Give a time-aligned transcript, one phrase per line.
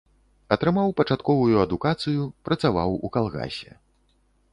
[0.53, 3.71] Атрымаў пачатковую адукацыю, працаваў у калгасе.